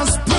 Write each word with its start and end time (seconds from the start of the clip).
Santa's 0.00 0.29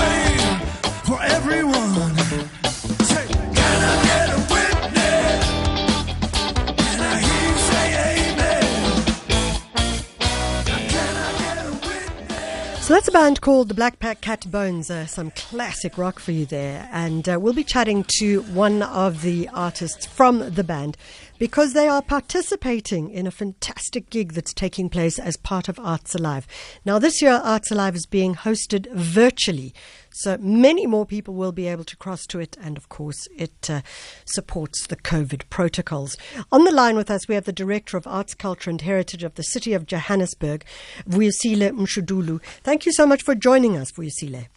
band 13.22 13.40
called 13.40 13.68
the 13.68 13.74
Black 13.74 14.00
Pack 14.00 14.20
Cat 14.20 14.50
Bones, 14.50 14.90
uh, 14.90 15.06
some 15.06 15.30
classic 15.30 15.96
rock 15.96 16.18
for 16.18 16.32
you 16.32 16.44
there. 16.44 16.88
And 16.90 17.28
uh, 17.28 17.38
we'll 17.40 17.52
be 17.52 17.62
chatting 17.62 18.04
to 18.18 18.42
one 18.42 18.82
of 18.82 19.22
the 19.22 19.48
artists 19.54 20.06
from 20.06 20.52
the 20.54 20.64
band 20.64 20.96
because 21.38 21.72
they 21.72 21.86
are 21.86 22.02
participating 22.02 23.10
in 23.10 23.28
a 23.28 23.30
fantastic 23.30 24.10
gig 24.10 24.32
that's 24.32 24.52
taking 24.52 24.88
place 24.88 25.20
as 25.20 25.36
part 25.36 25.68
of 25.68 25.78
Arts 25.78 26.16
Alive. 26.16 26.48
Now, 26.84 26.98
this 26.98 27.22
year, 27.22 27.40
Arts 27.44 27.70
Alive 27.70 27.94
is 27.94 28.06
being 28.06 28.34
hosted 28.34 28.92
virtually. 28.92 29.72
So 30.12 30.36
many 30.38 30.86
more 30.86 31.06
people 31.06 31.34
will 31.34 31.52
be 31.52 31.68
able 31.68 31.84
to 31.84 31.96
cross 31.96 32.26
to 32.26 32.38
it, 32.38 32.56
and 32.60 32.76
of 32.76 32.88
course, 32.88 33.26
it 33.36 33.70
uh, 33.70 33.80
supports 34.24 34.86
the 34.86 34.96
COVID 34.96 35.48
protocols. 35.48 36.16
On 36.50 36.64
the 36.64 36.70
line 36.70 36.96
with 36.96 37.10
us, 37.10 37.28
we 37.28 37.34
have 37.34 37.44
the 37.44 37.52
Director 37.52 37.96
of 37.96 38.06
Arts, 38.06 38.34
Culture 38.34 38.70
and 38.70 38.80
Heritage 38.80 39.24
of 39.24 39.34
the 39.34 39.42
City 39.42 39.72
of 39.72 39.86
Johannesburg, 39.86 40.64
Vuyisile 41.08 41.70
Mshudulu. 41.70 42.42
Thank 42.62 42.86
you 42.86 42.92
so 42.92 43.06
much 43.06 43.22
for 43.22 43.34
joining 43.34 43.76
us, 43.76 43.92
Vuyisile. 43.92 44.48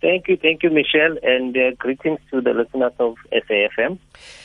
Thank 0.00 0.28
you, 0.28 0.38
thank 0.40 0.62
you, 0.62 0.70
Michelle, 0.70 1.16
and 1.22 1.54
uh, 1.56 1.72
greetings 1.78 2.20
to 2.30 2.40
the 2.40 2.54
listeners 2.54 2.92
of 2.98 3.16
SAFM. 3.32 3.98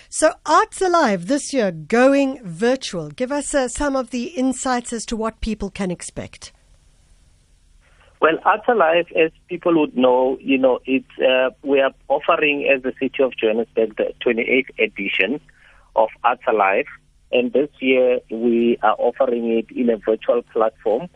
So, 0.09 0.33
Arts 0.45 0.81
Alive 0.81 1.27
this 1.27 1.53
year 1.53 1.71
going 1.71 2.41
virtual. 2.43 3.09
Give 3.09 3.31
us 3.31 3.55
uh, 3.55 3.69
some 3.69 3.95
of 3.95 4.09
the 4.09 4.25
insights 4.25 4.91
as 4.91 5.05
to 5.05 5.15
what 5.15 5.39
people 5.39 5.69
can 5.69 5.91
expect. 5.91 6.51
Well, 8.21 8.39
Alive, 8.67 9.05
as 9.15 9.31
people 9.47 9.79
would 9.79 9.95
know, 9.95 10.37
you 10.39 10.57
know, 10.57 10.79
it's 10.85 11.05
uh, 11.19 11.49
we 11.63 11.79
are 11.81 11.91
offering 12.07 12.67
as 12.73 12.81
the 12.81 12.93
City 12.99 13.21
of 13.21 13.35
Johannesburg 13.37 13.97
the 13.97 14.13
28th 14.25 14.69
edition 14.79 15.41
of 15.95 16.09
Alive, 16.47 16.85
and 17.31 17.51
this 17.53 17.69
year 17.79 18.19
we 18.31 18.77
are 18.81 18.95
offering 18.97 19.51
it 19.51 19.67
in 19.75 19.89
a 19.89 19.97
virtual 19.97 20.41
platform. 20.53 21.09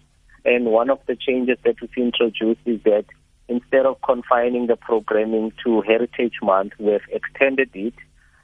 And 0.46 0.66
one 0.66 0.90
of 0.90 1.00
the 1.08 1.16
changes 1.16 1.58
that 1.64 1.76
we've 1.82 1.90
introduced 1.98 2.62
is 2.66 2.82
that 2.84 3.06
instead 3.48 3.86
of 3.86 4.02
confining 4.02 4.68
the 4.68 4.76
programming 4.76 5.52
to 5.66 5.82
Heritage 5.82 6.36
Month, 6.42 6.74
we've 6.80 7.02
extended 7.12 7.70
it 7.74 7.94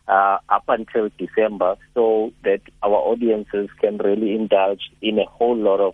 uh, 0.07 0.37
up 0.49 0.63
until 0.67 1.09
December 1.17 1.75
so 1.93 2.31
that 2.43 2.61
our 2.83 2.95
audiences 2.95 3.69
can 3.79 3.97
really 3.97 4.35
indulge 4.35 4.91
in 5.01 5.19
a 5.19 5.25
whole 5.25 5.55
lot 5.55 5.79
of 5.79 5.93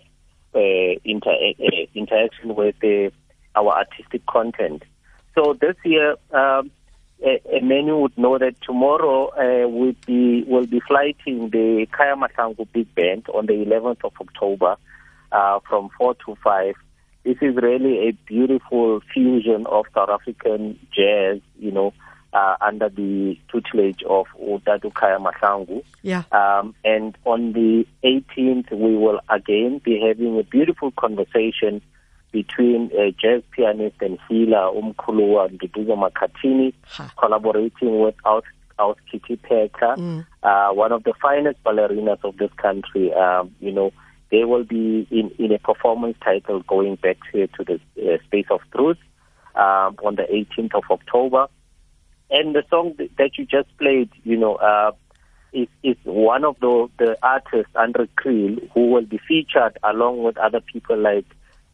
inter- 0.54 1.30
uh, 1.30 1.86
interaction 1.94 2.54
with 2.54 2.76
uh, 2.84 3.10
our 3.58 3.78
artistic 3.78 4.24
content. 4.26 4.82
So 5.34 5.56
this 5.58 5.76
year, 5.84 6.16
um, 6.32 6.70
many 7.62 7.92
would 7.92 8.16
know 8.18 8.38
that 8.38 8.60
tomorrow 8.62 9.28
uh, 9.28 9.68
we'll 9.68 9.94
be 10.06 10.44
will 10.46 10.66
be 10.66 10.80
flighting 10.80 11.50
the 11.50 11.86
Khaya 11.92 12.16
Mahlangu 12.20 12.66
Big 12.72 12.94
Band 12.94 13.26
on 13.32 13.46
the 13.46 13.54
11th 13.54 14.04
of 14.04 14.12
October 14.20 14.76
uh, 15.30 15.60
from 15.68 15.90
4 15.98 16.14
to 16.26 16.36
5. 16.42 16.74
This 17.24 17.36
is 17.40 17.54
really 17.56 18.08
a 18.08 18.12
beautiful 18.26 19.00
fusion 19.14 19.66
of 19.66 19.86
South 19.94 20.08
African 20.08 20.78
jazz, 20.92 21.40
you 21.58 21.70
know, 21.70 21.94
uh, 22.32 22.56
under 22.60 22.88
the 22.88 23.38
tutelage 23.50 24.02
of 24.08 24.26
Udadu 24.40 24.92
Khaya 24.92 25.18
Mahlangu. 25.20 25.82
Yeah. 26.02 26.22
Um, 26.32 26.74
and 26.84 27.16
on 27.24 27.52
the 27.52 27.86
18th, 28.04 28.70
we 28.72 28.96
will 28.96 29.20
again 29.28 29.80
be 29.84 30.00
having 30.00 30.38
a 30.38 30.42
beautiful 30.42 30.90
conversation 30.92 31.82
between 32.32 32.90
uh, 32.98 33.10
jazz 33.20 33.42
pianist 33.50 33.96
and 34.00 34.18
healer 34.28 34.70
Umkuluwa 34.72 35.50
Nduduzo 35.50 35.96
Makhathini, 35.96 36.72
Ha. 36.96 37.12
collaborating 37.18 38.00
with 38.00 38.14
Aus, 38.24 38.44
Aus 38.78 38.96
Kitty 39.10 39.36
Peka, 39.36 39.96
Mm. 39.98 40.26
uh, 40.42 40.70
one 40.72 40.92
of 40.92 41.04
the 41.04 41.12
finest 41.20 41.62
ballerinas 41.62 42.24
of 42.24 42.36
this 42.38 42.50
country. 42.56 43.12
Um, 43.12 43.50
you 43.60 43.70
know, 43.70 43.92
they 44.30 44.44
will 44.44 44.64
be 44.64 45.06
in, 45.10 45.30
in 45.38 45.52
a 45.52 45.58
performance 45.58 46.16
title 46.24 46.60
going 46.66 46.94
back 46.96 47.18
here 47.30 47.48
to 47.48 47.64
the 47.64 47.74
uh, 48.02 48.16
Space 48.24 48.46
of 48.50 48.60
Truth 48.74 48.96
um, 49.54 49.98
on 50.02 50.14
the 50.16 50.22
18th 50.22 50.74
of 50.74 50.84
October. 50.90 51.48
And 52.32 52.54
the 52.54 52.64
song 52.70 52.94
that 53.18 53.38
you 53.38 53.44
just 53.44 53.68
played, 53.78 54.10
you 54.24 54.36
know, 54.36 54.54
uh, 54.56 54.92
is, 55.52 55.68
is 55.82 55.96
one 56.04 56.44
of 56.44 56.56
the, 56.60 56.88
the 56.98 57.16
artists, 57.22 57.70
Andre 57.76 58.08
Kriel, 58.18 58.70
who 58.72 58.90
will 58.90 59.04
be 59.04 59.18
featured 59.28 59.78
along 59.84 60.22
with 60.22 60.38
other 60.38 60.60
people 60.60 60.96
like 60.96 61.26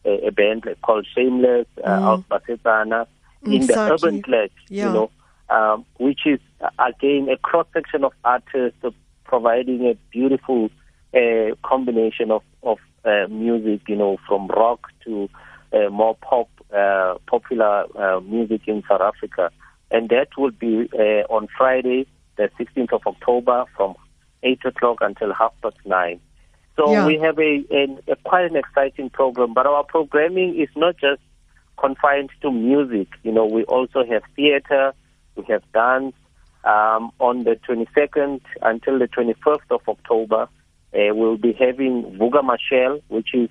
uh, 0.05 0.09
a 0.27 0.31
band 0.31 0.65
called 0.83 1.07
Shameless, 1.15 1.65
uh, 1.83 1.89
Mm. 1.89 2.03
Out 2.03 2.29
Basetsana, 2.29 3.07
in 3.45 3.65
the. 3.67 3.79
Urban 3.79 4.21
Clash, 4.21 4.49
Yeah. 4.69 4.87
you 4.87 4.93
know, 4.93 5.11
um, 5.49 5.85
which 5.97 6.25
is, 6.25 6.39
uh, 6.61 6.69
again, 6.77 7.29
a 7.29 7.37
cross 7.37 7.67
section 7.73 8.03
of 8.03 8.11
artists 8.25 8.83
providing 9.23 9.85
a 9.87 9.95
beautiful 10.11 10.69
uh, 11.13 11.55
combination 11.63 12.31
of, 12.31 12.43
of 12.63 12.79
uh, 13.05 13.27
music, 13.29 13.81
you 13.87 13.95
know, 13.95 14.17
from 14.27 14.47
rock 14.47 14.91
to 15.05 15.29
uh, 15.71 15.89
more 15.89 16.15
pop, 16.15 16.49
uh, 16.75 17.15
popular 17.27 17.85
uh, 17.97 18.19
music 18.19 18.61
in 18.67 18.83
South 18.89 19.01
Africa. 19.01 19.51
And 19.91 20.09
that 20.09 20.29
will 20.37 20.51
be 20.51 20.89
uh, 20.93 21.23
on 21.33 21.47
Friday, 21.57 22.05
the 22.37 22.49
16th 22.59 22.93
of 22.93 23.01
October, 23.07 23.65
from 23.75 23.95
8 24.43 24.59
o'clock 24.65 24.97
until 25.01 25.33
half 25.33 25.53
past 25.61 25.77
9. 25.85 26.19
So 26.77 26.91
Yeah. 26.91 27.05
we 27.05 27.17
have 27.19 27.37
a, 27.39 27.65
a, 27.71 28.11
a 28.13 28.15
quite 28.23 28.45
an 28.45 28.55
exciting 28.55 29.09
program, 29.09 29.53
but 29.53 29.65
our 29.65 29.83
programming 29.83 30.57
is 30.59 30.69
not 30.75 30.95
just 30.97 31.21
confined 31.77 32.29
to 32.41 32.51
music. 32.51 33.07
You 33.23 33.31
know, 33.31 33.45
we 33.45 33.63
also 33.65 34.05
have 34.05 34.23
theater, 34.35 34.93
we 35.35 35.43
have 35.49 35.63
dance. 35.73 36.15
Um, 36.65 37.11
on 37.19 37.45
the 37.45 37.55
22nd 37.67 38.41
until 38.61 38.99
the 38.99 39.07
21st 39.07 39.61
of 39.71 39.81
October, 39.87 40.49
uh, 40.93 41.15
we'll 41.15 41.37
be 41.37 41.53
having 41.53 42.03
Vuga 42.19 42.41
Mashel, 42.43 43.01
which 43.07 43.29
is 43.33 43.49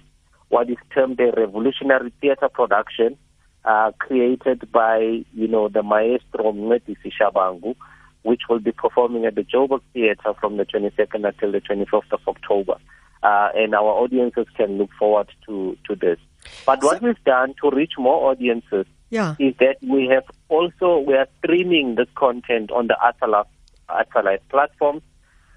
what 0.51 0.69
is 0.69 0.77
termed 0.95 1.19
a 1.19 1.33
revolutionary 1.35 2.13
theater 2.21 2.51
production 2.51 3.17
uh, 3.65 3.91
created 3.99 4.71
by, 4.73 5.25
you 5.35 5.49
know, 5.49 5.69
the 5.69 5.83
maestro 5.83 6.53
Mncedisi 6.53 7.13
Shabangu, 7.21 7.75
which 8.23 8.43
will 8.49 8.61
be 8.61 8.73
performing 8.73 9.27
at 9.27 9.35
the 9.35 9.43
Joburg 9.45 9.81
Theatre 9.93 10.33
from 10.41 10.57
the 10.57 10.65
22nd 10.65 11.27
until 11.27 11.53
the 11.53 11.61
21st 11.61 12.13
of 12.13 12.21
October. 12.27 12.77
Uh, 13.23 13.49
and 13.55 13.75
our 13.75 13.91
audiences 14.03 14.47
can 14.57 14.79
look 14.79 14.91
forward 14.99 15.29
to, 15.47 15.77
to 15.89 15.95
this. 15.97 16.19
But 16.65 16.83
what 16.85 17.03
we've 17.03 17.23
done 17.25 17.53
to 17.63 17.71
reach 17.71 17.93
more 17.99 18.31
audiences 18.31 18.87
Yeah. 19.11 19.35
is 19.39 19.55
that 19.59 19.77
we 19.83 20.07
have 20.07 20.25
also 20.49 21.01
we 21.01 21.15
are 21.15 21.27
streaming 21.39 21.95
this 21.97 22.09
content 22.15 22.71
on 22.71 22.87
the 22.87 22.97
Atala 23.05 23.45
Atala 23.89 24.39
platform. 24.51 25.03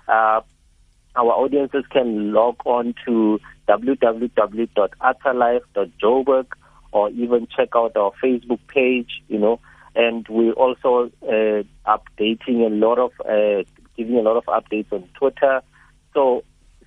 Uh, 0.07 0.41
our 1.16 1.31
audiences 1.31 1.85
can 1.91 2.33
log 2.33 2.56
on 2.66 2.94
to 3.06 3.39
www.atalife.joburg 3.68 6.45
or 6.91 7.09
even 7.12 7.47
check 7.56 7.69
out 7.75 7.96
our 7.96 8.12
Facebook 8.24 8.59
page, 8.68 9.22
you 9.28 9.40
know, 9.40 9.59
and 9.96 10.28
we 10.28 10.52
also 10.52 11.12
uh, 11.24 11.63
updating 11.85 12.66
a 12.66 12.69
lot 12.69 13.00
of 13.00 13.12
uh, 13.22 13.63
giving 13.97 14.18
a 14.18 14.22
lot 14.22 14.38
of 14.38 14.46
updates 14.46 14.91
on 14.91 15.07
Twitter. 15.18 15.62
So 16.13 16.44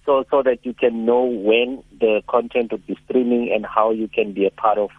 so 0.06 0.24
so 0.30 0.42
that 0.42 0.64
you 0.64 0.74
can 0.74 1.04
know 1.04 1.24
when 1.24 1.82
the 1.98 2.22
content 2.28 2.72
will 2.72 2.78
be 2.78 2.96
streaming 3.04 3.52
and 3.52 3.64
how 3.64 3.90
you 3.90 4.08
can 4.08 4.32
be 4.32 4.46
a 4.46 4.50
part 4.50 4.78
of 4.78 4.90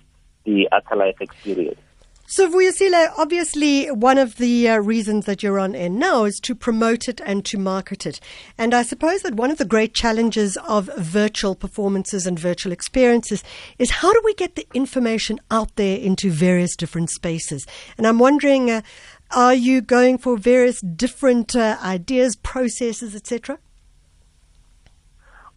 the 0.46 0.68
Atalife 0.72 1.22
experience. 1.22 1.80
So, 2.28 2.50
Vuyisile, 2.50 3.12
obviously, 3.19 3.91
one 3.91 4.18
of 4.18 4.38
the 4.38 4.68
uh, 4.68 4.78
reasons 4.80 5.25
that 5.25 5.44
you're 5.44 5.59
on 5.59 5.75
air 5.75 5.90
now 5.90 6.24
is 6.24 6.40
to 6.40 6.56
promote 6.56 7.08
it 7.08 7.22
and 7.24 7.46
to 7.46 7.59
market 7.59 8.08
it. 8.08 8.19
And 8.58 8.74
I 8.74 8.81
suppose 8.81 9.22
that 9.22 9.36
one 9.36 9.52
of 9.52 9.59
the 9.59 9.63
great 9.63 9.94
challenges 9.94 10.58
of 10.68 10.90
virtual 10.97 11.53
performances 11.53 12.25
and 12.25 12.40
virtual 12.40 12.72
experiences 12.72 13.44
is 13.78 13.91
how 13.91 14.12
do 14.12 14.19
we 14.25 14.34
get 14.34 14.56
the 14.56 14.68
information 14.74 15.40
out 15.52 15.75
there 15.75 16.00
into 16.00 16.32
various 16.32 16.76
different 16.76 17.11
spaces? 17.11 17.67
And 17.96 18.08
I'm 18.08 18.17
wondering, 18.17 18.72
uh, 18.72 18.82
are 19.29 19.53
you 19.53 19.82
going 19.82 20.17
for 20.17 20.35
various 20.35 20.82
different 20.82 21.55
uh, 21.55 21.78
ideas, 21.84 22.35
processes, 22.35 23.14
etc.? 23.14 23.59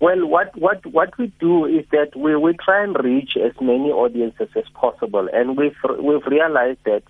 Well, 0.00 0.26
what, 0.26 0.56
what, 0.56 0.86
what 0.86 1.18
we 1.18 1.32
do 1.40 1.64
is 1.66 1.84
that 1.90 2.14
we, 2.14 2.36
we 2.36 2.52
try 2.54 2.84
and 2.84 2.96
reach 3.02 3.36
as 3.36 3.52
many 3.60 3.90
audiences 3.90 4.48
as 4.54 4.64
possible. 4.74 5.28
And 5.32 5.56
we've, 5.56 5.76
we've 6.00 6.24
realized 6.26 6.78
that, 6.84 7.02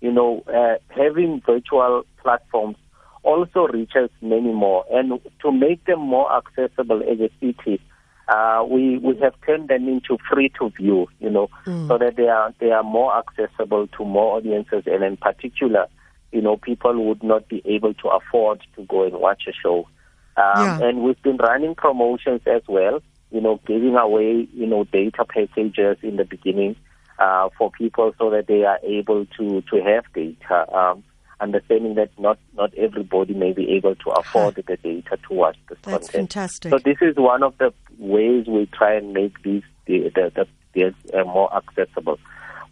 you 0.00 0.12
know, 0.12 0.42
uh, 0.46 0.76
having 0.94 1.40
virtual 1.40 2.04
platforms 2.22 2.76
also 3.22 3.66
reaches 3.68 4.10
many 4.20 4.52
more. 4.52 4.84
And 4.90 5.20
to 5.40 5.52
make 5.52 5.86
them 5.86 6.00
more 6.00 6.30
accessible 6.36 7.02
as 7.02 7.18
a 7.20 7.30
city, 7.40 7.80
uh, 8.28 8.64
we, 8.68 8.98
we 8.98 9.16
have 9.20 9.34
turned 9.46 9.68
them 9.68 9.88
into 9.88 10.18
free 10.30 10.50
to 10.58 10.68
view, 10.70 11.08
you 11.20 11.30
know, 11.30 11.48
so 11.88 11.96
that 11.98 12.16
they 12.16 12.28
are, 12.28 12.52
they 12.58 12.72
are 12.72 12.82
more 12.82 13.16
accessible 13.16 13.86
to 13.86 14.04
more 14.04 14.36
audiences. 14.36 14.84
And 14.86 15.02
in 15.02 15.16
particular, 15.16 15.86
you 16.32 16.42
know, 16.42 16.58
people 16.58 17.06
would 17.06 17.22
not 17.22 17.48
be 17.48 17.62
able 17.64 17.94
to 17.94 18.08
afford 18.08 18.60
to 18.76 18.84
go 18.84 19.04
and 19.04 19.14
watch 19.14 19.44
a 19.48 19.52
show. 19.52 19.88
Um, 20.36 20.64
Yeah. 20.64 20.78
And 20.82 21.02
we've 21.02 21.20
been 21.22 21.36
running 21.36 21.74
promotions 21.74 22.40
as 22.46 22.62
well, 22.68 23.00
you 23.30 23.40
know, 23.40 23.60
giving 23.66 23.96
away, 23.96 24.48
you 24.52 24.66
know, 24.66 24.84
data 24.84 25.24
packages 25.24 25.98
in 26.02 26.16
the 26.16 26.24
beginning 26.24 26.76
uh, 27.18 27.48
for 27.56 27.70
people 27.70 28.14
so 28.18 28.30
that 28.30 28.46
they 28.46 28.64
are 28.64 28.78
able 28.82 29.26
to, 29.38 29.62
to 29.62 29.82
have 29.82 30.04
data. 30.14 30.66
Um, 30.74 31.04
understanding 31.40 31.94
that 31.96 32.10
not, 32.18 32.38
not 32.54 32.72
everybody 32.74 33.34
may 33.34 33.52
be 33.52 33.70
able 33.72 33.94
to 33.96 34.10
afford 34.10 34.54
the 34.54 34.62
data 34.62 35.18
to 35.28 35.34
watch 35.34 35.56
this 35.68 35.78
That's 35.82 36.08
content. 36.08 36.32
fantastic. 36.32 36.70
So 36.70 36.78
this 36.78 36.98
is 37.00 37.16
one 37.16 37.42
of 37.42 37.58
the 37.58 37.72
ways 37.98 38.46
we 38.46 38.66
try 38.66 38.94
and 38.94 39.12
make 39.12 39.42
these 39.42 39.62
the, 39.86 40.10
the, 40.14 40.46
the, 40.72 40.94
uh, 41.12 41.24
more 41.24 41.54
accessible. 41.54 42.18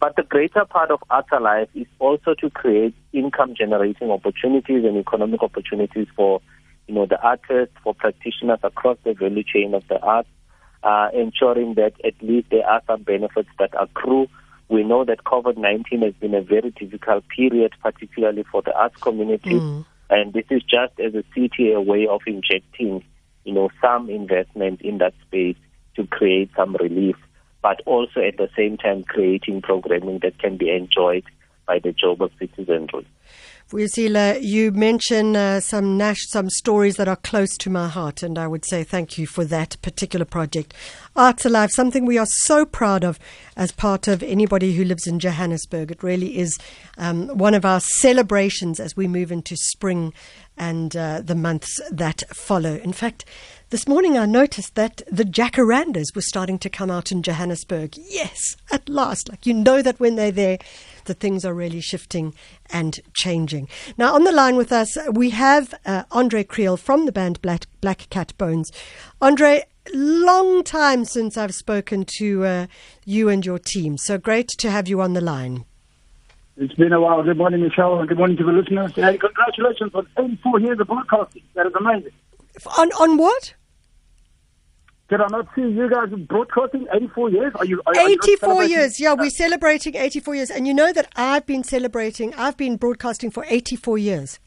But 0.00 0.16
the 0.16 0.22
greater 0.22 0.64
part 0.64 0.90
of 0.90 1.02
Arts 1.10 1.28
Alive 1.32 1.68
is 1.74 1.86
also 1.98 2.34
to 2.34 2.50
create 2.50 2.94
income 3.12 3.54
generating 3.56 4.10
opportunities 4.10 4.84
and 4.84 4.96
economic 4.96 5.42
opportunities 5.42 6.08
for 6.16 6.40
you 6.86 6.94
know 6.94 7.06
the 7.06 7.20
artists, 7.22 7.74
for 7.82 7.94
practitioners 7.94 8.58
across 8.62 8.98
the 9.04 9.14
value 9.14 9.42
chain 9.42 9.74
of 9.74 9.86
the 9.88 10.00
arts, 10.00 10.28
uh, 10.82 11.08
ensuring 11.14 11.74
that 11.74 11.92
at 12.04 12.14
least 12.22 12.48
there 12.50 12.66
are 12.66 12.82
some 12.86 13.02
benefits 13.02 13.48
that 13.58 13.70
accrue. 13.78 14.28
We 14.68 14.82
know 14.84 15.04
that 15.04 15.24
COVID 15.24 15.56
19 15.56 16.02
has 16.02 16.14
been 16.14 16.34
a 16.34 16.42
very 16.42 16.70
difficult 16.70 17.24
period, 17.28 17.72
particularly 17.82 18.44
for 18.50 18.62
the 18.62 18.74
arts 18.74 18.96
community. 19.00 19.56
And 20.10 20.32
this 20.32 20.44
is 20.50 20.62
just 20.62 20.98
as 21.00 21.14
a 21.14 21.24
city 21.34 21.72
a 21.72 21.80
way 21.80 22.06
of 22.06 22.20
injecting, 22.26 23.02
you 23.44 23.52
know, 23.54 23.70
some 23.80 24.10
investment 24.10 24.82
in 24.82 24.98
that 24.98 25.14
space 25.26 25.56
to 25.96 26.06
create 26.06 26.50
some 26.56 26.76
relief, 26.76 27.16
but 27.62 27.80
also 27.86 28.20
at 28.20 28.36
the 28.36 28.48
same 28.56 28.76
time 28.76 29.04
creating 29.04 29.62
programming 29.62 30.18
that 30.22 30.38
can 30.38 30.56
be 30.56 30.70
enjoyed 30.70 31.24
by 31.66 31.78
the 31.78 31.94
Joburg 31.94 32.30
citizenry. 32.38 33.06
Vuyisile, 33.72 34.42
you 34.42 34.70
mention 34.70 35.34
uh, 35.34 35.58
some 35.58 35.96
Nash, 35.96 36.26
some 36.28 36.50
stories 36.50 36.96
that 36.96 37.08
are 37.08 37.16
close 37.16 37.56
to 37.56 37.70
my 37.70 37.88
heart, 37.88 38.22
and 38.22 38.38
I 38.38 38.46
would 38.46 38.66
say 38.66 38.84
thank 38.84 39.16
you 39.16 39.26
for 39.26 39.46
that 39.46 39.78
particular 39.80 40.26
project. 40.26 40.74
Arts 41.16 41.46
Alive, 41.46 41.70
something 41.72 42.04
we 42.04 42.18
are 42.18 42.26
so 42.26 42.66
proud 42.66 43.02
of 43.02 43.18
as 43.56 43.72
part 43.72 44.08
of 44.08 44.22
anybody 44.22 44.74
who 44.74 44.84
lives 44.84 45.06
in 45.06 45.18
Johannesburg. 45.18 45.90
It 45.90 46.02
really 46.02 46.36
is 46.36 46.58
um, 46.98 47.28
one 47.28 47.54
of 47.54 47.64
our 47.64 47.80
celebrations 47.80 48.78
as 48.78 48.94
we 48.94 49.08
move 49.08 49.32
into 49.32 49.56
spring 49.56 50.12
and 50.58 50.94
uh, 50.94 51.22
the 51.22 51.34
months 51.34 51.80
that 51.90 52.24
follow. 52.28 52.74
In 52.74 52.92
fact, 52.92 53.24
this 53.70 53.88
morning 53.88 54.18
I 54.18 54.26
noticed 54.26 54.74
that 54.74 55.00
the 55.10 55.24
jacarandas 55.24 56.14
were 56.14 56.20
starting 56.20 56.58
to 56.58 56.68
come 56.68 56.90
out 56.90 57.10
in 57.10 57.22
Johannesburg. 57.22 57.96
Yes, 57.96 58.54
at 58.70 58.86
last. 58.86 59.30
Like 59.30 59.46
you 59.46 59.54
know 59.54 59.80
that 59.80 59.98
when 59.98 60.16
they're 60.16 60.30
there, 60.30 60.58
that 61.04 61.20
things 61.20 61.44
are 61.44 61.54
really 61.54 61.80
shifting 61.80 62.34
and 62.70 63.00
changing. 63.14 63.68
Now, 63.96 64.14
on 64.14 64.24
the 64.24 64.32
line 64.32 64.56
with 64.56 64.72
us, 64.72 64.96
we 65.12 65.30
have 65.30 65.74
uh, 65.84 66.04
Andre 66.10 66.44
Kriel 66.44 66.78
from 66.78 67.06
the 67.06 67.12
band 67.12 67.40
Black, 67.42 67.66
Black 67.80 68.08
Cat 68.10 68.36
Bones. 68.38 68.70
Andre, 69.20 69.64
long 69.92 70.62
time 70.62 71.04
since 71.04 71.36
I've 71.36 71.54
spoken 71.54 72.04
to 72.18 72.44
uh, 72.44 72.66
you 73.04 73.28
and 73.28 73.44
your 73.44 73.58
team. 73.58 73.98
So 73.98 74.18
great 74.18 74.48
to 74.58 74.70
have 74.70 74.88
you 74.88 75.00
on 75.00 75.12
the 75.12 75.20
line. 75.20 75.64
It's 76.56 76.74
been 76.74 76.92
a 76.92 77.00
while. 77.00 77.22
Good 77.22 77.38
morning, 77.38 77.62
Michelle, 77.62 77.98
and 77.98 78.08
good 78.08 78.18
morning 78.18 78.36
to 78.36 78.44
the 78.44 78.52
listeners. 78.52 78.92
Hey, 78.92 79.16
congratulations 79.18 79.94
on 79.94 80.06
84 80.18 80.60
years 80.60 80.80
of 80.80 80.86
broadcasting. 80.86 81.42
That 81.54 81.66
is 81.66 81.72
amazing. 81.74 82.12
On 82.76 82.92
on 82.92 83.16
what? 83.16 83.54
Did 85.12 85.20
I 85.20 85.26
not 85.28 85.46
see 85.54 85.60
you 85.60 85.90
guys 85.90 86.08
broadcasting 86.26 86.86
84 86.90 87.30
years? 87.32 87.52
Are 87.56 87.66
you? 87.66 87.82
Are, 87.84 87.92
are 87.94 88.08
you 88.08 88.18
84 88.22 88.64
years. 88.64 88.98
Yeah, 88.98 89.12
we're 89.12 89.26
uh, 89.26 89.28
celebrating 89.28 89.94
84 89.94 90.34
years. 90.36 90.50
And 90.50 90.66
you 90.66 90.72
know 90.72 90.90
that 90.90 91.12
I've 91.16 91.44
been 91.44 91.64
celebrating, 91.64 92.32
I've 92.32 92.56
been 92.56 92.78
broadcasting 92.78 93.30
for 93.30 93.44
84 93.46 93.98
years. 93.98 94.40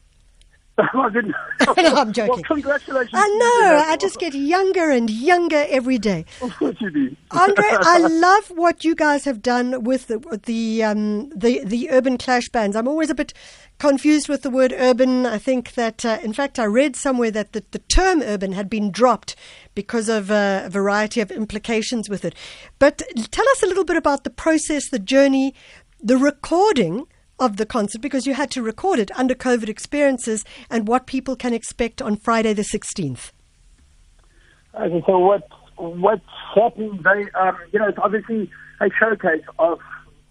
I 0.94 1.08
didn't. 1.08 1.34
No, 1.66 1.74
I'm 1.76 2.12
joking. 2.12 2.34
Well, 2.34 2.42
congratulations. 2.42 3.14
I 3.14 3.28
know. 3.28 3.84
I 3.88 3.96
just 3.96 4.18
get 4.18 4.34
younger 4.34 4.90
and 4.90 5.08
younger 5.08 5.64
every 5.68 5.98
day. 5.98 6.24
Of 6.46 6.54
course 6.56 6.76
you 6.80 6.90
do. 6.90 7.16
Andre, 7.32 7.64
I 7.70 7.98
love 7.98 8.48
what 8.48 8.84
you 8.84 8.94
guys 8.94 9.24
have 9.24 9.42
done 9.42 9.84
with 9.84 10.06
the 10.06 10.18
the 10.44 10.84
um, 10.84 11.30
the 11.30 11.64
the 11.64 11.90
urban 11.90 12.18
clash 12.18 12.48
bands. 12.50 12.76
I'm 12.76 12.86
always 12.86 13.10
a 13.10 13.14
bit 13.14 13.32
confused 13.78 14.28
with 14.28 14.42
the 14.42 14.50
word 14.50 14.72
urban. 14.76 15.26
I 15.26 15.38
think 15.38 15.74
that, 15.74 16.04
uh, 16.04 16.18
in 16.22 16.32
fact, 16.32 16.58
I 16.58 16.64
read 16.64 16.96
somewhere 16.96 17.30
that 17.32 17.52
the, 17.52 17.64
the 17.72 17.78
term 17.80 18.22
urban 18.22 18.52
had 18.52 18.70
been 18.70 18.90
dropped 18.90 19.34
because 19.74 20.08
of 20.08 20.30
uh, 20.30 20.62
a 20.64 20.70
variety 20.70 21.20
of 21.20 21.30
implications 21.30 22.08
with 22.08 22.24
it. 22.24 22.34
But 22.78 23.02
tell 23.30 23.48
us 23.50 23.62
a 23.62 23.66
little 23.66 23.84
bit 23.84 23.96
about 23.96 24.24
the 24.24 24.30
process, 24.30 24.88
the 24.88 24.98
journey, 24.98 25.54
the 26.00 26.16
recording 26.16 27.06
of 27.38 27.56
the 27.56 27.66
concert, 27.66 28.00
because 28.00 28.26
you 28.26 28.34
had 28.34 28.50
to 28.52 28.62
record 28.62 28.98
it 28.98 29.10
under 29.18 29.34
COVID 29.34 29.68
experiences, 29.68 30.44
and 30.70 30.88
what 30.88 31.06
people 31.06 31.36
can 31.36 31.52
expect 31.52 32.00
on 32.00 32.16
Friday 32.16 32.52
the 32.52 32.62
16th. 32.62 33.32
Okay, 34.78 35.02
so 35.06 35.18
what 35.18 35.48
what's 35.76 36.22
happening? 36.54 37.00
They, 37.02 37.30
um, 37.38 37.56
you 37.72 37.78
know, 37.78 37.88
it's 37.88 37.98
obviously 38.02 38.50
a 38.80 38.88
showcase 38.98 39.44
of 39.58 39.78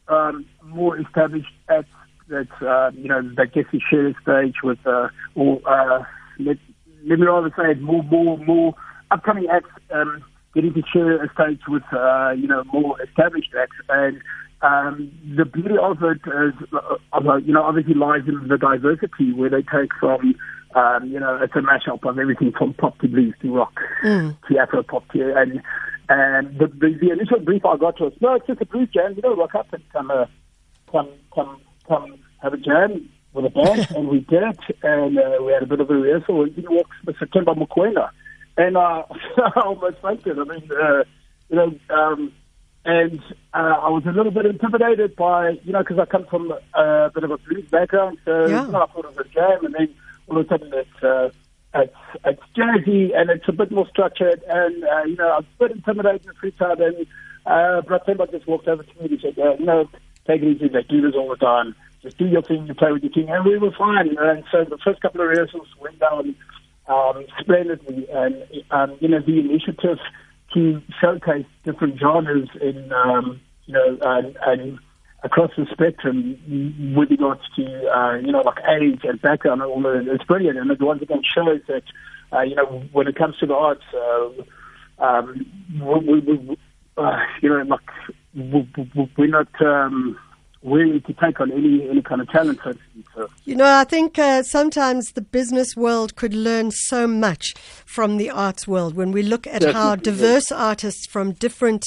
um, 0.08 0.46
more 0.64 1.00
established 1.00 1.48
acts 1.70 1.90
that 2.30 2.48
uh, 2.62 2.92
you 2.96 3.08
know 3.08 3.22
that 3.38 3.54
get 3.54 3.70
to 3.72 3.80
share 3.80 4.10
the 4.10 4.16
stage 4.22 4.56
with, 4.64 4.80
uh, 4.86 5.10
or 5.36 5.62
uh, 5.68 6.04
let, 6.40 6.58
let 7.08 7.20
me 7.20 7.26
rather 7.26 7.54
say, 7.58 7.80
more 7.80 8.04
more 8.04 8.38
more 8.40 8.76
upcoming 9.12 9.48
acts 9.52 9.70
um, 9.92 10.24
getting 10.54 10.74
to 10.74 10.82
share 10.92 11.24
a 11.24 11.32
stage 11.34 11.62
with 11.68 11.84
uh, 11.92 12.32
you 12.32 12.48
know 12.48 12.64
more 12.72 13.02
established 13.02 13.54
acts 13.60 13.78
and. 13.90 14.22
Um, 14.66 15.12
the 15.38 15.46
beauty 15.46 15.76
of 15.80 16.02
it 16.02 16.22
is, 16.26 16.54
uh, 16.74 16.96
uh, 17.14 17.36
you 17.38 17.54
know, 17.54 17.64
obviously 17.64 17.94
lies 17.94 18.22
in 18.28 18.48
the 18.48 18.58
diversity 18.58 19.32
where 19.34 19.50
they 19.50 19.62
take 19.62 19.92
from, 20.00 20.34
um, 20.74 21.06
you 21.06 21.20
know, 21.20 21.38
it's 21.42 21.56
a 21.56 21.60
mashup 21.60 22.08
of 22.08 22.18
everything 22.18 22.52
from 22.58 22.74
pop 22.74 22.98
to 23.00 23.08
blues 23.08 23.36
to 23.42 23.54
rock 23.54 23.80
to 24.48 24.58
Afro 24.58 24.82
pop 24.82 25.08
to, 25.12 25.36
and 25.36 25.62
and 26.10 26.58
the, 26.58 26.68
the 26.68 26.98
the 27.00 27.12
initial 27.12 27.40
brief 27.40 27.64
I 27.66 27.78
got 27.78 28.00
was, 28.00 28.14
no, 28.22 28.34
it's 28.34 28.48
just 28.48 28.62
a 28.62 28.66
blues 28.66 28.90
jam, 28.92 29.14
you 29.16 29.22
know, 29.22 29.36
rock 29.36 29.54
up 29.56 29.72
and 29.72 29.84
come, 29.94 30.10
uh, 30.10 30.26
come, 30.92 31.10
come, 31.34 31.62
come, 31.88 32.20
have 32.42 32.54
a 32.54 32.58
jam 32.58 33.10
with 33.34 33.46
a 33.46 33.50
band, 33.50 33.88
and 33.96 34.08
we 34.08 34.22
did 34.22 34.44
it, 34.44 34.78
and 34.82 35.20
uh, 35.20 35.44
we 35.44 35.52
had 35.52 35.64
a 35.64 35.68
bit 35.68 35.80
of 35.80 35.90
a 35.92 35.94
rehearsal, 35.94 36.44
and 36.44 36.58
in 36.58 36.66
walks 36.70 36.98
Mr. 37.06 37.28
Kimba 37.28 37.56
Mukwena, 37.56 38.10
and 38.58 38.78
uh, 38.78 39.04
I 39.38 39.62
almost 39.64 39.98
fainted. 40.02 40.40
I 40.40 40.44
mean, 40.44 40.70
uh, 40.72 41.04
you 41.50 41.56
know. 41.56 41.80
Um, 41.96 42.34
and 42.86 43.20
uh, 43.54 43.58
I 43.82 43.90
was 43.90 44.04
a 44.06 44.12
little 44.12 44.32
bit 44.32 44.46
intimidated 44.46 45.16
by, 45.16 45.58
you 45.64 45.74
know, 45.74 45.80
because 45.80 45.98
I 46.00 46.06
come 46.06 46.26
from 46.28 46.54
a 46.76 47.10
bit 47.14 47.24
of 47.24 47.32
a 47.32 47.38
blues 47.40 47.66
background, 47.72 48.20
so 48.26 48.46
Yeah. 48.48 48.66
you 48.66 48.72
know, 48.72 48.84
I 48.84 48.88
thought 48.88 49.06
it 49.06 49.18
was 49.18 49.26
a 49.26 49.30
jam, 49.30 49.66
and 49.66 49.74
then 49.74 49.90
all 50.28 50.40
of 50.40 50.46
a 50.46 50.50
sudden 50.50 50.72
it's 50.74 51.04
uh, 51.04 51.30
it's 51.74 51.96
it's 52.24 52.42
jazzy 52.56 53.16
and 53.18 53.30
it's 53.30 53.48
a 53.48 53.52
bit 53.52 53.72
more 53.72 53.88
structured, 53.90 54.42
and 54.48 54.84
uh, 54.84 55.04
you 55.04 55.16
know, 55.16 55.30
I 55.30 55.38
was 55.38 55.46
a 55.60 55.64
bit 55.68 55.72
intimidated 55.78 56.24
the 56.24 56.34
first 56.42 56.58
time, 56.58 56.80
and 56.80 57.08
uh, 57.46 57.82
Bra 57.82 58.00
Themba 58.08 58.30
just 58.32 58.48
walked 58.48 58.68
over 58.68 58.84
to 58.84 58.90
me 58.96 59.02
and 59.02 59.10
he 59.12 59.20
said, 59.20 59.38
uh, 59.40 59.56
you 59.58 59.66
know, 59.66 59.90
take 60.28 60.42
it 60.42 60.48
easy, 60.56 60.68
they 60.68 60.84
do 60.84 61.02
this 61.02 61.14
all 61.16 61.30
the 61.30 61.36
time, 61.38 61.76
just 62.02 62.18
do 62.18 62.26
your 62.28 62.42
thing, 62.44 62.66
you 62.68 62.74
play 62.76 62.92
with 62.92 63.04
your 63.04 63.12
thing, 63.14 63.30
and 63.30 63.46
we 63.46 63.58
were 63.58 63.72
fine. 63.78 64.16
And 64.18 64.44
so 64.52 64.64
the 64.64 64.78
first 64.84 65.02
couple 65.02 65.22
of 65.22 65.28
rehearsals 65.28 65.68
went 65.82 66.00
down 66.00 66.36
um, 66.88 67.26
splendidly, 67.40 68.08
and 68.12 68.36
um, 68.72 68.96
you 69.00 69.08
know, 69.08 69.20
the 69.22 69.40
initiative 69.40 69.98
to 70.56 70.82
showcase 71.00 71.46
different 71.64 72.00
genres 72.00 72.50
in, 72.60 72.92
um, 72.92 73.40
you 73.66 73.74
know, 73.76 73.98
and, 74.02 74.36
and 74.48 74.80
across 75.24 75.52
the 75.58 75.66
spectrum 75.72 76.38
with 76.96 77.12
regards 77.12 77.42
to, 77.56 77.64
uh, 77.96 78.16
you 78.16 78.32
know, 78.32 78.42
like 78.42 78.58
age 78.68 79.02
and 79.04 79.22
background 79.22 79.62
and 79.62 79.70
all 79.70 79.82
that. 79.84 80.08
It's 80.12 80.24
brilliant. 80.24 80.58
And 80.58 80.72
it 80.72 80.82
once 80.82 81.02
again 81.04 81.22
shows 81.24 81.62
that, 81.68 81.84
uh, 82.34 82.42
you 82.42 82.56
know, 82.56 82.84
when 82.92 83.08
it 83.08 83.16
comes 83.16 83.38
to 83.38 83.46
the 83.46 83.54
arts, 83.54 83.84
uh, 83.94 84.30
um, 85.04 85.46
we, 85.74 86.20
we, 86.22 86.38
we, 86.38 86.58
uh, 86.98 87.20
you 87.42 87.50
know, 87.50 87.62
like, 87.64 87.82
we, 88.34 88.68
we- 88.96 89.12
we're 89.18 89.28
not 89.28 89.50
um, 89.62 90.18
willing 90.66 91.02
to 91.02 91.14
take 91.14 91.40
on 91.40 91.52
any, 91.52 91.88
any 91.90 92.02
kind 92.02 92.22
of 92.22 92.30
talent. 92.30 92.60
So, 92.64 92.74
to 92.74 92.80
speak. 92.92 93.06
so 93.16 93.30
You 93.46 93.56
know, 93.56 93.72
I 93.72 93.84
think 93.84 94.18
uh, 94.18 94.44
sometimes 94.44 95.12
the 95.12 95.22
business 95.22 95.76
world 95.76 96.16
could 96.16 96.34
learn 96.34 96.72
so 96.72 97.08
much 97.08 97.54
from 97.86 98.18
the 98.18 98.30
arts 98.30 98.68
world 98.68 98.96
when 98.96 99.12
we 99.12 99.22
look 99.22 99.48
at 99.48 99.64
how 99.64 99.96
diverse 99.96 100.52
artists 100.52 101.06
from 101.08 101.34
different 101.34 101.86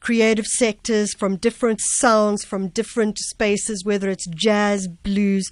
creative 0.00 0.46
sectors, 0.46 1.14
from 1.14 1.36
different 1.36 1.80
sounds, 1.80 2.44
from 2.44 2.68
different 2.68 3.18
spaces, 3.18 3.84
whether 3.84 4.08
it's 4.08 4.26
jazz, 4.26 4.88
blues, 4.88 5.48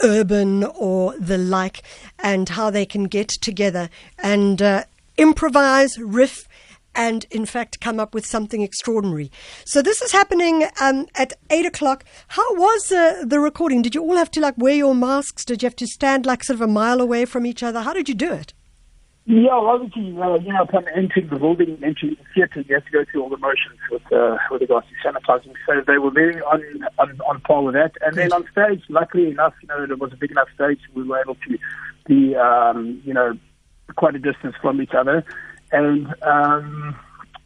urban, 0.00 0.64
or 0.64 1.16
the 1.18 1.38
like, 1.38 1.82
and 2.18 2.50
how 2.50 2.70
they 2.70 2.86
can 2.86 3.04
get 3.04 3.28
together 3.28 3.88
and 4.18 4.60
uh, 4.60 4.84
improvise, 5.16 5.98
riff, 5.98 6.48
and 6.94 7.26
in 7.30 7.46
fact 7.46 7.80
come 7.80 7.98
up 7.98 8.14
with 8.14 8.26
something 8.26 8.62
extraordinary. 8.62 9.30
So 9.64 9.82
this 9.82 10.02
is 10.02 10.12
happening 10.12 10.64
um, 10.80 11.06
at 11.14 11.32
eight 11.50 11.66
o'clock. 11.66 12.04
How 12.28 12.54
was 12.54 12.92
uh, 12.92 13.24
the 13.26 13.40
recording? 13.40 13.82
Did 13.82 13.94
you 13.94 14.02
all 14.02 14.16
have 14.16 14.30
to 14.32 14.40
like 14.40 14.54
wear 14.58 14.74
your 14.74 14.94
masks? 14.94 15.44
Did 15.44 15.62
you 15.62 15.66
have 15.66 15.76
to 15.76 15.86
stand 15.86 16.26
like 16.26 16.44
sort 16.44 16.56
of 16.56 16.62
a 16.62 16.66
mile 16.66 17.00
away 17.00 17.24
from 17.24 17.46
each 17.46 17.62
other? 17.62 17.82
How 17.82 17.92
did 17.92 18.08
you 18.08 18.14
do 18.14 18.32
it? 18.32 18.54
Yeah, 19.24 19.52
obviously, 19.52 20.18
uh, 20.20 20.34
you 20.34 20.52
know, 20.52 20.62
upon 20.62 20.88
entering 20.96 21.28
the 21.28 21.36
building, 21.36 21.78
entering 21.84 22.16
the 22.16 22.24
theatre, 22.34 22.64
you 22.68 22.74
have 22.74 22.84
to 22.86 22.90
go 22.90 23.04
through 23.04 23.22
all 23.22 23.28
the 23.28 23.36
motions 23.36 23.78
with, 23.88 24.02
uh, 24.12 24.36
with 24.50 24.62
regards 24.62 24.88
to 24.88 25.08
sanitizing. 25.08 25.54
So 25.64 25.80
they 25.86 25.98
were 25.98 26.10
very 26.10 26.42
on, 26.42 26.60
on, 26.98 27.20
on 27.28 27.40
par 27.42 27.62
with 27.62 27.74
that. 27.74 27.92
And 28.00 28.16
then 28.16 28.32
on 28.32 28.44
stage, 28.50 28.82
luckily 28.88 29.30
enough, 29.30 29.54
you 29.62 29.68
know, 29.68 29.86
there 29.86 29.96
was 29.96 30.12
a 30.12 30.16
big 30.16 30.32
enough 30.32 30.48
stage, 30.56 30.80
we 30.94 31.04
were 31.04 31.20
able 31.20 31.36
to 31.36 31.58
be, 32.08 32.34
um, 32.34 33.00
you 33.04 33.14
know, 33.14 33.38
quite 33.94 34.16
a 34.16 34.18
distance 34.18 34.56
from 34.60 34.82
each 34.82 34.92
other. 34.92 35.24
And, 35.72 36.06
um, 36.22 36.96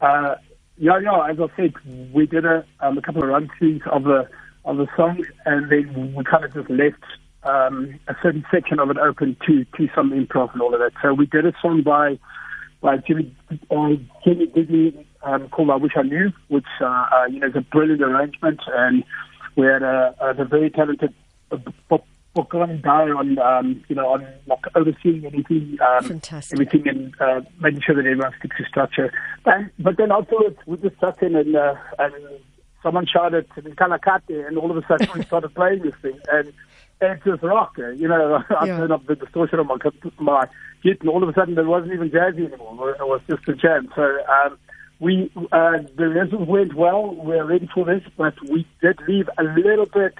uh, 0.01 0.35
yeah, 0.77 0.99
yeah. 0.99 1.27
As 1.29 1.37
I 1.39 1.47
said, 1.55 1.73
we 2.13 2.25
did 2.27 2.45
a, 2.45 2.65
um, 2.81 2.97
a 2.97 3.01
couple 3.01 3.23
of 3.23 3.29
run 3.29 3.49
throughs 3.59 3.85
of 3.87 4.03
the 4.03 4.29
of 4.65 4.77
the 4.77 4.87
song, 4.95 5.23
and 5.45 5.71
then 5.71 6.13
we 6.13 6.23
kind 6.25 6.43
of 6.43 6.53
just 6.53 6.69
left 6.69 7.03
um, 7.43 7.97
a 8.07 8.15
certain 8.21 8.45
section 8.51 8.79
of 8.79 8.89
it 8.89 8.97
open 8.97 9.37
to 9.47 9.65
to 9.77 9.87
some 9.95 10.11
improv 10.11 10.53
and 10.53 10.61
all 10.61 10.73
of 10.73 10.79
that. 10.79 10.91
So 11.01 11.13
we 11.13 11.25
did 11.25 11.45
a 11.45 11.53
song 11.61 11.81
by 11.83 12.19
by 12.81 12.97
Jimmy 12.97 13.33
uh, 13.49 13.95
Jimmy 14.23 14.47
Digney 14.47 15.05
um, 15.23 15.49
called 15.49 15.69
"I 15.69 15.77
Wish 15.77 15.93
I 15.95 16.03
Knew," 16.03 16.31
which 16.49 16.65
uh, 16.81 16.85
uh, 16.85 17.25
you 17.29 17.39
know 17.39 17.47
is 17.47 17.55
a 17.55 17.61
brilliant 17.61 18.01
arrangement, 18.01 18.59
and 18.67 19.03
we 19.55 19.65
had 19.65 19.83
a, 19.83 20.15
a 20.19 20.45
very 20.45 20.69
talented. 20.69 21.13
Uh, 21.51 21.57
Bokani 22.37 22.81
guy 22.81 23.05
on, 23.19 23.39
um, 23.39 23.83
you 23.89 23.95
know, 23.95 24.07
on 24.13 24.27
like 24.47 24.59
overseeing 24.75 25.25
anything, 25.25 25.77
um, 25.81 26.05
everything, 26.53 26.87
and 26.87 27.13
uh, 27.19 27.41
making 27.61 27.81
sure 27.81 27.95
that 27.95 28.01
everyone 28.05 28.31
sticks 28.39 28.57
to 28.57 28.63
structure. 28.65 29.11
But, 29.43 29.55
but 29.79 29.97
then 29.97 30.11
afterwards, 30.11 30.57
we 30.67 30.77
just 30.77 30.99
sat 30.99 31.21
in 31.23 31.35
and 31.35 31.55
uh, 31.55 31.75
and 31.99 32.13
someone 32.83 33.05
shouted 33.07 33.47
in 33.57 33.75
Kalakate, 33.75 34.47
and 34.47 34.57
all 34.57 34.69
of 34.71 34.77
a 34.77 34.85
sudden 34.87 35.07
we 35.15 35.23
started 35.25 35.53
playing 35.55 35.81
this 35.83 35.95
thing, 36.01 36.19
and 36.31 36.53
it's 37.01 37.23
just 37.23 37.41
rock. 37.43 37.73
uh, 37.79 37.89
You 37.89 38.07
know, 38.07 38.43
I 38.61 38.65
Yeah. 38.67 38.77
turned 38.77 38.91
up 38.91 39.05
the 39.07 39.15
distortion 39.15 39.59
on 39.59 39.67
my 39.67 39.77
my 40.19 40.47
kit, 40.83 41.01
and 41.01 41.09
all 41.09 41.23
of 41.23 41.29
a 41.29 41.33
sudden 41.33 41.57
it 41.57 41.65
wasn't 41.65 41.93
even 41.93 42.09
jazzy 42.11 42.45
anymore. 42.47 42.91
It 42.91 43.07
was 43.07 43.21
just 43.29 43.47
a 43.49 43.53
jam. 43.55 43.89
So. 43.95 44.03
Um, 44.03 44.57
we 44.99 45.29
uh, 45.51 45.77
the 45.95 46.07
rehearsals 46.07 46.47
went 46.47 46.73
well. 46.73 47.13
We're 47.13 47.45
ready 47.45 47.69
for 47.71 47.85
this, 47.85 48.01
but 48.17 48.33
we 48.49 48.65
did 48.81 48.99
leave 49.07 49.29
a 49.37 49.43
little 49.43 49.85
bit 49.85 50.15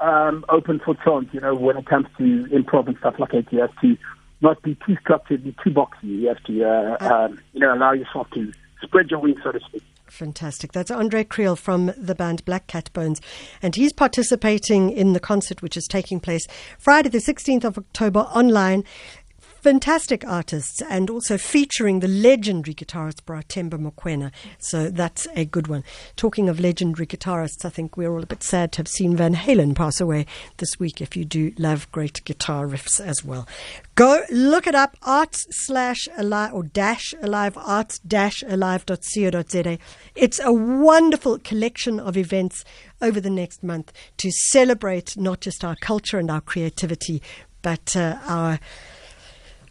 um, 0.00 0.44
open 0.48 0.80
for 0.80 0.94
chance, 0.96 1.28
you 1.32 1.40
know, 1.40 1.54
when 1.54 1.76
it 1.76 1.86
comes 1.86 2.06
to 2.18 2.46
improv 2.46 2.88
and 2.88 2.96
stuff 2.98 3.18
like 3.18 3.32
that. 3.32 3.52
You 3.52 3.60
have 3.60 3.80
to 3.80 3.96
not 4.40 4.62
be 4.62 4.76
too 4.86 4.96
structured, 5.00 5.44
be 5.44 5.54
too 5.62 5.70
boxy. 5.70 6.02
You 6.02 6.28
have 6.28 6.42
to, 6.44 6.64
uh, 6.64 6.96
um, 7.00 7.40
you 7.52 7.60
know, 7.60 7.74
allow 7.74 7.92
yourself 7.92 8.28
to 8.34 8.52
spread 8.82 9.10
your 9.10 9.20
wings, 9.20 9.40
so 9.42 9.52
to 9.52 9.60
speak. 9.60 9.82
Fantastic. 10.10 10.72
That's 10.72 10.90
Andre 10.90 11.22
Kriel 11.22 11.56
from 11.56 11.92
the 11.96 12.14
band 12.14 12.44
Black 12.44 12.66
Cat 12.66 12.92
Bones. 12.92 13.20
And 13.62 13.76
he's 13.76 13.92
participating 13.92 14.90
in 14.90 15.12
the 15.12 15.20
concert, 15.20 15.62
which 15.62 15.76
is 15.76 15.86
taking 15.86 16.18
place 16.18 16.46
Friday, 16.78 17.08
the 17.08 17.18
16th 17.18 17.64
of 17.64 17.78
October 17.78 18.20
online. 18.20 18.84
Fantastic 19.60 20.26
artists 20.26 20.80
and 20.88 21.10
also 21.10 21.36
featuring 21.36 22.00
the 22.00 22.08
legendary 22.08 22.72
guitarist 22.72 23.26
Bra 23.26 23.42
Themba 23.42 23.74
Mokoena. 23.74 24.32
So 24.58 24.88
that's 24.88 25.28
a 25.36 25.44
good 25.44 25.66
one. 25.68 25.84
Talking 26.16 26.48
of 26.48 26.58
legendary 26.58 27.06
guitarists, 27.06 27.66
I 27.66 27.68
think 27.68 27.94
we're 27.94 28.10
all 28.10 28.22
a 28.22 28.26
bit 28.26 28.42
sad 28.42 28.72
to 28.72 28.78
have 28.78 28.88
seen 28.88 29.16
Van 29.16 29.34
Halen 29.34 29.76
pass 29.76 30.00
away 30.00 30.24
this 30.56 30.80
week 30.80 31.02
if 31.02 31.14
you 31.14 31.26
do 31.26 31.52
love 31.58 31.92
great 31.92 32.24
guitar 32.24 32.66
riffs 32.66 33.04
as 33.04 33.22
well. 33.22 33.46
Go 33.96 34.22
look 34.30 34.66
it 34.66 34.74
up, 34.74 34.96
arts 35.02 35.46
slash 35.50 36.08
alive 36.16 36.54
or 36.54 36.62
dash 36.62 37.12
alive, 37.20 37.58
arts 37.58 37.98
dash 37.98 38.42
alive.co.za. 38.48 39.78
It's 40.14 40.40
a 40.42 40.52
wonderful 40.54 41.38
collection 41.38 42.00
of 42.00 42.16
events 42.16 42.64
over 43.02 43.20
the 43.20 43.28
next 43.28 43.62
month 43.62 43.92
to 44.16 44.30
celebrate 44.30 45.18
not 45.18 45.42
just 45.42 45.64
our 45.64 45.76
culture 45.76 46.18
and 46.18 46.30
our 46.30 46.40
creativity, 46.40 47.20
but 47.60 47.94
uh, 47.94 48.18
our 48.26 48.58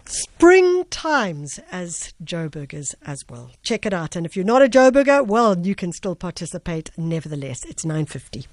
spring 0.09 0.85
times 0.89 1.59
as 1.71 2.13
Joburgers 2.23 2.95
as 3.05 3.23
well. 3.29 3.51
Check 3.63 3.85
it 3.85 3.93
out. 3.93 4.15
And 4.15 4.25
if 4.25 4.35
you're 4.35 4.45
not 4.45 4.61
a 4.61 4.67
Joburger, 4.67 5.25
well, 5.25 5.57
you 5.57 5.75
can 5.75 5.91
still 5.91 6.15
participate 6.15 6.89
nevertheless. 6.97 7.63
It's 7.65 7.85
950. 7.85 8.47